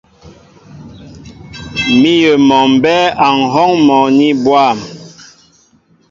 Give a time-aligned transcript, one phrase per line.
[1.99, 4.77] Míyə mɔ mbɛ́ɛ́ a ŋ̀hɔ́ŋ mɔní bwâm.